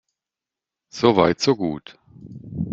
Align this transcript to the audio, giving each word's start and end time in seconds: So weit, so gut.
So 0.97 1.09
weit, 1.15 1.39
so 1.41 1.53
gut. 1.61 1.85